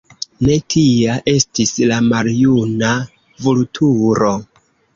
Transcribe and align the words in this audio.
Ne 0.45 0.53
tia 0.75 1.17
estis 1.33 1.75
la 1.93 2.01
maljuna 2.07 2.91
Vulturo. 3.47 4.35